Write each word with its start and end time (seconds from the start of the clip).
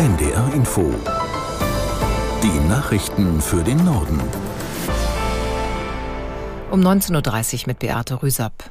NDR 0.00 0.54
Info. 0.54 0.94
Die 2.42 2.68
Nachrichten 2.70 3.38
für 3.42 3.62
den 3.62 3.84
Norden. 3.84 4.18
Um 6.70 6.80
19.30 6.80 7.54
Uhr 7.54 7.60
mit 7.66 7.80
Beate 7.80 8.22
Rüsapp. 8.22 8.70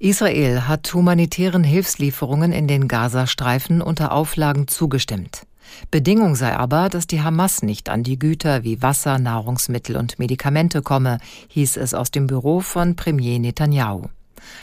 Israel 0.00 0.66
hat 0.66 0.92
humanitären 0.92 1.62
Hilfslieferungen 1.62 2.50
in 2.50 2.66
den 2.66 2.88
Gazastreifen 2.88 3.80
unter 3.80 4.10
Auflagen 4.10 4.66
zugestimmt. 4.66 5.46
Bedingung 5.92 6.34
sei 6.34 6.56
aber, 6.56 6.88
dass 6.88 7.06
die 7.06 7.22
Hamas 7.22 7.62
nicht 7.62 7.88
an 7.88 8.02
die 8.02 8.18
Güter 8.18 8.64
wie 8.64 8.82
Wasser, 8.82 9.20
Nahrungsmittel 9.20 9.96
und 9.96 10.18
Medikamente 10.18 10.82
komme, 10.82 11.18
hieß 11.46 11.76
es 11.76 11.94
aus 11.94 12.10
dem 12.10 12.26
Büro 12.26 12.58
von 12.58 12.96
Premier 12.96 13.38
Netanyahu. 13.38 14.06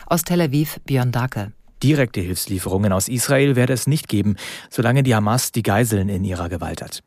Aus 0.05 0.25
Tel 0.25 0.41
Aviv 0.41 0.81
Björn 0.83 1.13
Dake. 1.13 1.53
Direkte 1.83 2.21
Hilfslieferungen 2.21 2.93
aus 2.93 3.07
Israel 3.07 3.55
werde 3.55 3.73
es 3.73 3.87
nicht 3.87 4.07
geben, 4.07 4.35
solange 4.69 5.03
die 5.03 5.15
Hamas 5.15 5.51
die 5.51 5.63
Geiseln 5.63 6.09
in 6.09 6.23
ihrer 6.23 6.49
Gewalt 6.49 6.81
hat. 6.81 7.01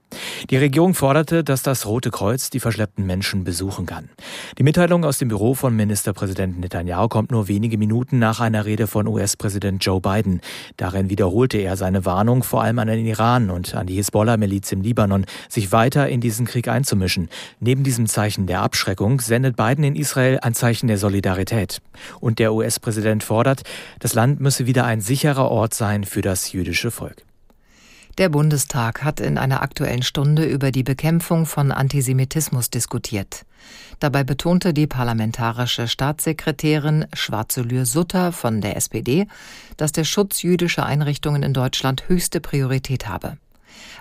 Die 0.51 0.59
Regierung 0.59 0.93
forderte, 0.93 1.43
dass 1.43 1.63
das 1.63 1.87
Rote 1.87 2.11
Kreuz 2.11 2.51
die 2.51 2.61
verschleppten 2.61 3.07
Menschen 3.07 3.45
besuchen 3.45 3.87
kann. 3.87 4.11
Die 4.59 4.63
Mitteilung 4.63 5.05
aus 5.05 5.17
dem 5.17 5.29
Büro 5.29 5.55
von 5.55 5.75
Ministerpräsident 5.75 6.61
Netanyahu 6.61 7.09
kommt 7.09 7.31
nur 7.31 7.49
wenige 7.49 7.79
Minuten 7.79 8.19
nach 8.19 8.41
einer 8.41 8.67
Rede 8.67 8.87
von 8.87 9.09
US-Präsident 9.09 9.83
Joe 9.83 10.03
Biden. 10.03 10.43
Darin 10.77 11.09
wiederholte 11.09 11.57
er 11.59 11.79
seine 11.79 12.05
Warnung 12.05 12.43
vor 12.43 12.63
allem 12.63 12.79
an 12.79 12.89
den 12.89 13.07
Iran 13.07 13.49
und 13.49 13.75
an 13.75 13.87
die 13.87 13.95
Hisbollah-Miliz 13.95 14.71
im 14.73 14.83
Libanon, 14.83 15.25
sich 15.49 15.73
weiter 15.73 16.11
in 16.11 16.21
diesen 16.21 16.45
Krieg 16.45 16.69
einzumischen. 16.69 17.31
Neben 17.61 17.83
diesem 17.83 18.07
Zeichen 18.07 18.47
der 18.47 18.61
Abschreckung 18.61 19.21
sendet 19.21 19.57
Biden 19.57 19.85
in 19.85 19.97
Israel 19.97 20.39
ein 20.43 20.53
Zeichen 20.53 20.89
der 20.89 20.99
Solidarität. 20.99 21.81
Und 22.21 22.39
der 22.39 22.53
US-Präsident 22.53 23.25
fordert, 23.25 23.63
das 23.99 24.13
Land 24.13 24.41
müsse 24.41 24.67
wieder 24.67 24.85
ein 24.85 25.01
sicherer 25.01 25.51
Ort 25.51 25.73
sein 25.73 26.05
für 26.05 26.21
das 26.21 26.53
jüdische 26.53 26.91
Volk. 26.91 27.25
Der 28.17 28.29
Bundestag 28.29 29.03
hat 29.03 29.19
in 29.19 29.39
einer 29.39 29.61
aktuellen 29.61 30.05
Stunde 30.05 30.45
über 30.45 30.71
die 30.71 30.85
Bekämpfung 30.85 31.47
von 31.47 31.73
Antisemitismus 31.73 32.71
diskutiert. 32.71 33.45
Dabei 33.99 34.23
betonte 34.23 34.73
die 34.73 34.87
parlamentarische 34.87 35.89
Staatssekretärin 35.89 37.07
Schwarzelür 37.13 37.87
Sutter 37.87 38.31
von 38.31 38.61
der 38.61 38.77
SPD, 38.77 39.27
dass 39.77 39.91
der 39.91 40.05
Schutz 40.05 40.43
jüdischer 40.43 40.87
Einrichtungen 40.87 41.43
in 41.43 41.53
Deutschland 41.53 42.09
höchste 42.09 42.41
Priorität 42.41 43.09
habe. 43.09 43.37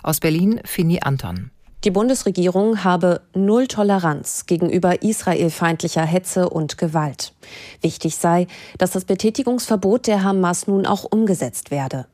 Aus 0.03 0.19
Berlin 0.19 0.61
Fini 0.63 0.99
Anton. 1.01 1.49
Die 1.83 1.91
Bundesregierung 1.91 2.83
habe 2.83 3.21
null 3.33 3.67
Toleranz 3.67 4.45
gegenüber 4.45 5.01
israelfeindlicher 5.01 6.05
Hetze 6.05 6.49
und 6.49 6.77
Gewalt. 6.77 7.33
Wichtig 7.81 8.15
sei, 8.15 8.47
dass 8.77 8.91
das 8.91 9.05
Betätigungsverbot 9.05 10.05
der 10.05 10.23
Hamas 10.23 10.67
nun 10.67 10.85
auch 10.85 11.03
umgesetzt 11.03 11.71
werde. 11.71 12.05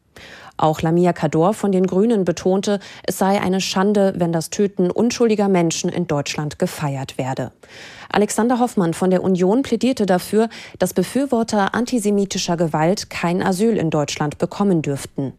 Auch 0.60 0.82
Lamia 0.82 1.14
Kador 1.14 1.54
von 1.54 1.72
den 1.72 1.88
Grünen 1.88 2.26
betonte, 2.26 2.82
es 3.04 3.18
sei 3.18 3.40
eine 3.40 3.62
Schande, 3.62 4.14
wenn 4.18 4.34
das 4.34 4.50
Töten 4.50 4.92
unschuldiger 4.92 5.48
Menschen 5.48 5.90
in 5.90 6.06
Deutschland 6.06 6.60
gefeiert 6.60 7.18
werde. 7.18 7.54
Alexander 8.12 8.60
Hoffmann 8.60 8.94
von 8.94 9.10
der 9.10 9.24
Union 9.24 9.62
plädierte 9.62 10.06
dafür, 10.06 10.50
dass 10.78 10.94
Befürworter 10.94 11.74
antisemitischer 11.76 12.58
Gewalt 12.58 13.10
kein 13.10 13.42
Asyl 13.42 13.78
in 13.78 13.90
Deutschland 13.90 14.38
bekommen 14.38 14.82
dürften. 14.82 15.32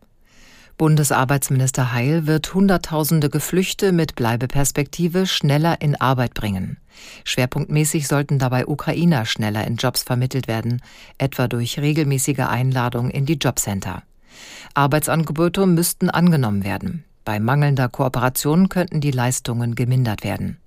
Bundesarbeitsminister 0.79 1.93
Heil 1.93 2.27
wird 2.27 2.55
Hunderttausende 2.55 3.29
Geflüchte 3.29 3.93
mit 3.93 4.15
Bleibeperspektive 4.15 5.27
schneller 5.27 5.83
in 5.83 6.01
Arbeit 6.01 6.33
bringen. 6.33 6.79
Schwerpunktmäßig 7.25 8.09
sollten 8.09 8.39
dabei 8.39 8.67
Ukrainer 8.67 9.27
schneller 9.27 9.67
in 9.67 9.77
Jobs 9.77 10.03
vermittelt 10.03 10.49
werden, 10.49 10.81
etwa 11.19 11.47
durch 11.47 11.79
regelmäßige 11.79 12.39
Einladung 12.49 13.11
in 13.11 13.27
die 13.27 13.35
Jobcenter. 13.35 14.03
Arbeitsangebote 14.75 15.67
müssten 15.67 16.11
angenommen 16.11 16.65
werden. 16.65 17.05
Bei 17.25 17.39
mangelnder 17.39 17.89
Kooperation 17.89 18.69
könnten 18.69 19.01
die 19.01 19.11
Leistungen 19.11 19.75
gemindert 19.75 20.25
werden. 20.25 20.59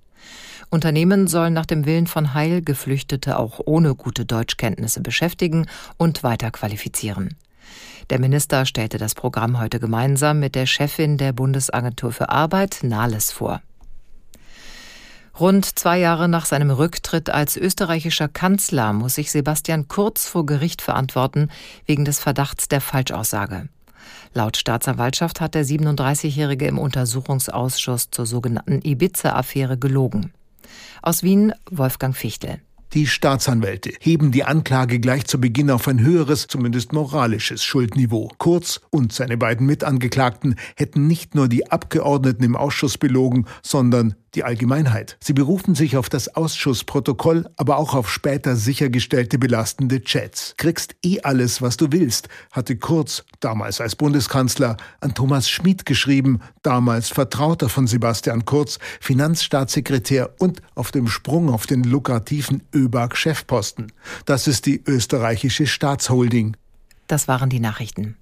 Unternehmen 0.70 1.26
sollen 1.26 1.52
nach 1.52 1.66
dem 1.66 1.86
Willen 1.86 2.06
von 2.06 2.34
Heil 2.34 2.62
Geflüchtete 2.62 3.38
auch 3.38 3.60
ohne 3.64 3.94
gute 3.94 4.24
Deutschkenntnisse 4.24 5.00
beschäftigen 5.00 5.66
und 5.98 6.22
weiterqualifizieren. 6.22 7.36
Der 8.10 8.18
Minister 8.18 8.66
stellte 8.66 8.98
das 8.98 9.14
Programm 9.14 9.58
heute 9.58 9.80
gemeinsam 9.80 10.40
mit 10.40 10.54
der 10.54 10.66
Chefin 10.66 11.16
der 11.16 11.32
Bundesagentur 11.32 12.12
für 12.12 12.28
Arbeit, 12.28 12.80
Nahles, 12.82 13.32
vor. 13.32 13.62
Rund 15.38 15.78
zwei 15.78 15.98
Jahre 15.98 16.28
nach 16.28 16.46
seinem 16.46 16.70
Rücktritt 16.70 17.28
als 17.28 17.56
österreichischer 17.56 18.28
Kanzler 18.28 18.92
muss 18.92 19.16
sich 19.16 19.32
Sebastian 19.32 19.88
Kurz 19.88 20.28
vor 20.28 20.46
Gericht 20.46 20.80
verantworten 20.80 21.48
wegen 21.86 22.04
des 22.04 22.20
Verdachts 22.20 22.68
der 22.68 22.80
Falschaussage. 22.80 23.68
Laut 24.32 24.56
Staatsanwaltschaft 24.56 25.40
hat 25.40 25.54
der 25.54 25.64
37-Jährige 25.64 26.66
im 26.66 26.78
Untersuchungsausschuss 26.78 28.10
zur 28.10 28.26
sogenannten 28.26 28.80
Ibiza-Affäre 28.82 29.76
gelogen. 29.76 30.32
Aus 31.02 31.24
Wien 31.24 31.52
Wolfgang 31.70 32.16
Fichtel. 32.16 32.60
Die 32.92 33.08
Staatsanwälte 33.08 33.90
heben 33.98 34.30
die 34.30 34.44
Anklage 34.44 35.00
gleich 35.00 35.24
zu 35.24 35.40
Beginn 35.40 35.68
auf 35.72 35.88
ein 35.88 35.98
höheres, 35.98 36.46
zumindest 36.46 36.92
moralisches 36.92 37.64
Schuldniveau. 37.64 38.30
Kurz 38.38 38.80
und 38.90 39.12
seine 39.12 39.36
beiden 39.36 39.66
Mitangeklagten 39.66 40.54
hätten 40.76 41.08
nicht 41.08 41.34
nur 41.34 41.48
die 41.48 41.72
Abgeordneten 41.72 42.44
im 42.44 42.54
Ausschuss 42.54 42.96
belogen, 42.96 43.46
sondern 43.62 44.14
die 44.34 44.44
Allgemeinheit. 44.44 45.16
Sie 45.22 45.32
berufen 45.32 45.74
sich 45.74 45.96
auf 45.96 46.08
das 46.08 46.34
Ausschussprotokoll, 46.34 47.48
aber 47.56 47.76
auch 47.78 47.94
auf 47.94 48.10
später 48.10 48.56
sichergestellte 48.56 49.38
belastende 49.38 50.02
Chats. 50.02 50.54
Kriegst 50.56 50.96
eh 51.04 51.20
alles, 51.20 51.62
was 51.62 51.76
du 51.76 51.88
willst, 51.90 52.28
hatte 52.52 52.76
Kurz, 52.76 53.24
damals 53.40 53.80
als 53.80 53.96
Bundeskanzler, 53.96 54.76
an 55.00 55.14
Thomas 55.14 55.48
Schmid 55.48 55.86
geschrieben, 55.86 56.40
damals 56.62 57.08
Vertrauter 57.08 57.68
von 57.68 57.86
Sebastian 57.86 58.44
Kurz, 58.44 58.78
Finanzstaatssekretär 59.00 60.30
und 60.38 60.62
auf 60.74 60.90
dem 60.90 61.08
Sprung 61.08 61.50
auf 61.50 61.66
den 61.66 61.84
lukrativen 61.84 62.62
ÖBAG-Chefposten. 62.74 63.92
Das 64.24 64.46
ist 64.46 64.66
die 64.66 64.82
österreichische 64.86 65.66
Staatsholding. 65.66 66.56
Das 67.06 67.28
waren 67.28 67.50
die 67.50 67.60
Nachrichten. 67.60 68.16